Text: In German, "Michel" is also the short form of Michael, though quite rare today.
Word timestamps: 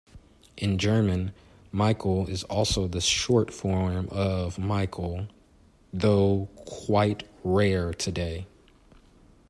In 0.57 0.79
German, 0.79 1.31
"Michel" 1.71 2.25
is 2.27 2.43
also 2.45 2.87
the 2.87 2.99
short 3.01 3.53
form 3.53 4.07
of 4.09 4.57
Michael, 4.57 5.27
though 5.93 6.49
quite 6.65 7.29
rare 7.43 7.93
today. 7.93 8.47